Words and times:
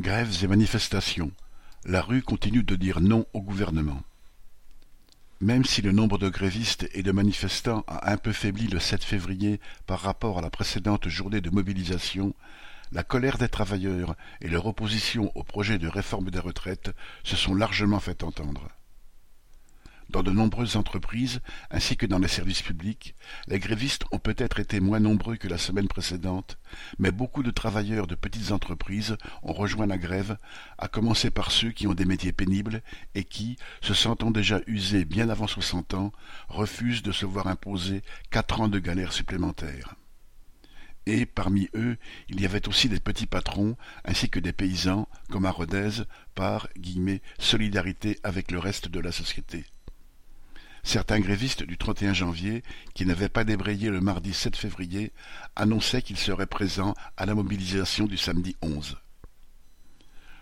Grèves 0.00 0.42
et 0.42 0.46
manifestations. 0.46 1.30
La 1.84 2.00
rue 2.00 2.22
continue 2.22 2.62
de 2.62 2.74
dire 2.74 3.02
non 3.02 3.26
au 3.34 3.42
gouvernement. 3.42 4.00
Même 5.42 5.66
si 5.66 5.82
le 5.82 5.92
nombre 5.92 6.16
de 6.16 6.30
grévistes 6.30 6.88
et 6.94 7.02
de 7.02 7.12
manifestants 7.12 7.84
a 7.86 8.10
un 8.10 8.16
peu 8.16 8.32
faibli 8.32 8.66
le 8.66 8.80
7 8.80 9.04
février 9.04 9.60
par 9.86 10.00
rapport 10.00 10.38
à 10.38 10.40
la 10.40 10.48
précédente 10.48 11.06
journée 11.10 11.42
de 11.42 11.50
mobilisation, 11.50 12.34
la 12.92 13.02
colère 13.02 13.36
des 13.36 13.50
travailleurs 13.50 14.16
et 14.40 14.48
leur 14.48 14.64
opposition 14.64 15.30
au 15.34 15.42
projet 15.42 15.78
de 15.78 15.86
réforme 15.86 16.30
des 16.30 16.40
retraites 16.40 16.92
se 17.22 17.36
sont 17.36 17.54
largement 17.54 18.00
fait 18.00 18.24
entendre. 18.24 18.68
Dans 20.10 20.24
de 20.24 20.32
nombreuses 20.32 20.74
entreprises, 20.74 21.38
ainsi 21.70 21.96
que 21.96 22.04
dans 22.04 22.18
les 22.18 22.26
services 22.26 22.62
publics, 22.62 23.14
les 23.46 23.60
grévistes 23.60 24.06
ont 24.10 24.18
peut-être 24.18 24.58
été 24.58 24.80
moins 24.80 24.98
nombreux 24.98 25.36
que 25.36 25.46
la 25.46 25.56
semaine 25.56 25.86
précédente, 25.86 26.58
mais 26.98 27.12
beaucoup 27.12 27.44
de 27.44 27.52
travailleurs 27.52 28.08
de 28.08 28.16
petites 28.16 28.50
entreprises 28.50 29.16
ont 29.44 29.52
rejoint 29.52 29.86
la 29.86 29.98
grève, 29.98 30.36
à 30.78 30.88
commencer 30.88 31.30
par 31.30 31.52
ceux 31.52 31.70
qui 31.70 31.86
ont 31.86 31.94
des 31.94 32.06
métiers 32.06 32.32
pénibles 32.32 32.82
et 33.14 33.22
qui, 33.22 33.56
se 33.82 33.94
sentant 33.94 34.32
déjà 34.32 34.60
usés 34.66 35.04
bien 35.04 35.28
avant 35.28 35.46
soixante 35.46 35.94
ans, 35.94 36.10
refusent 36.48 37.04
de 37.04 37.12
se 37.12 37.24
voir 37.24 37.46
imposer 37.46 38.02
quatre 38.30 38.60
ans 38.60 38.68
de 38.68 38.80
galère 38.80 39.12
supplémentaires. 39.12 39.94
Et, 41.06 41.24
parmi 41.24 41.68
eux, 41.76 41.98
il 42.28 42.40
y 42.40 42.46
avait 42.46 42.66
aussi 42.66 42.88
des 42.88 42.98
petits 42.98 43.26
patrons, 43.26 43.76
ainsi 44.04 44.28
que 44.28 44.40
des 44.40 44.52
paysans, 44.52 45.08
comme 45.30 45.46
à 45.46 45.52
Rodez, 45.52 46.02
par 46.34 46.68
guillemets, 46.76 47.22
solidarité 47.38 48.18
avec 48.24 48.50
le 48.50 48.58
reste 48.58 48.88
de 48.88 48.98
la 48.98 49.12
société. 49.12 49.64
Certains 50.92 51.20
grévistes 51.20 51.62
du 51.62 51.78
31 51.78 52.14
janvier, 52.14 52.64
qui 52.94 53.06
n'avaient 53.06 53.28
pas 53.28 53.44
débrayé 53.44 53.90
le 53.90 54.00
mardi 54.00 54.34
7 54.34 54.56
février, 54.56 55.12
annonçaient 55.54 56.02
qu'ils 56.02 56.16
seraient 56.16 56.48
présents 56.48 56.94
à 57.16 57.26
la 57.26 57.36
mobilisation 57.36 58.06
du 58.06 58.16
samedi 58.16 58.56
11. 58.60 58.98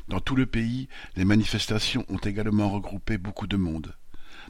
Dans 0.08 0.20
tout 0.20 0.36
le 0.36 0.46
pays, 0.46 0.88
les 1.16 1.26
manifestations 1.26 2.06
ont 2.08 2.16
également 2.16 2.70
regroupé 2.70 3.18
beaucoup 3.18 3.46
de 3.46 3.58
monde. 3.58 3.94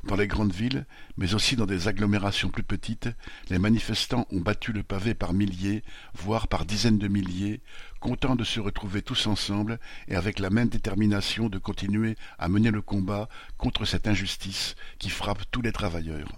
Dans 0.05 0.17
les 0.17 0.27
grandes 0.27 0.53
villes, 0.53 0.87
mais 1.17 1.35
aussi 1.35 1.57
dans 1.57 1.67
des 1.67 1.89
agglomérations 1.89 2.51
plus 2.51 2.63
petites, 2.63 3.09
les 3.51 3.59
manifestants 3.59 4.27
ont 4.31 4.41
battu 4.41 4.73
le 4.73 4.83
pavé 4.83 5.15
par 5.15 5.33
milliers, 5.33 5.83
voire 6.15 6.49
par 6.49 6.65
dizaines 6.65 6.99
de 6.99 7.09
milliers, 7.09 7.61
contents 8.01 8.37
de 8.37 8.45
se 8.45 8.61
retrouver 8.61 9.03
tous 9.03 9.27
ensemble 9.27 9.79
et 10.07 10.17
avec 10.17 10.39
la 10.39 10.51
même 10.51 10.69
détermination 10.69 11.49
de 11.49 11.59
continuer 11.59 12.17
à 12.39 12.49
mener 12.49 12.71
le 12.71 12.83
combat 12.83 13.29
contre 13.57 13.85
cette 13.85 14.09
injustice 14.09 14.77
qui 14.99 15.11
frappe 15.11 15.43
tous 15.51 15.63
les 15.63 15.73
travailleurs. 15.73 16.33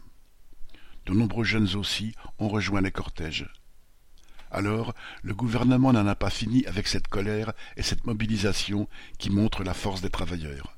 De 1.06 1.12
nombreux 1.12 1.44
jeunes 1.44 1.76
aussi 1.76 2.14
ont 2.38 2.48
rejoint 2.48 2.80
les 2.80 2.92
cortèges. 2.92 3.48
Alors, 4.50 4.94
le 5.22 5.34
gouvernement 5.34 5.92
n'en 5.92 6.06
a 6.06 6.14
pas 6.14 6.30
fini 6.30 6.66
avec 6.66 6.88
cette 6.88 7.08
colère 7.08 7.52
et 7.76 7.82
cette 7.82 8.06
mobilisation 8.06 8.88
qui 9.18 9.30
montrent 9.30 9.62
la 9.62 9.74
force 9.74 10.00
des 10.00 10.10
travailleurs. 10.10 10.76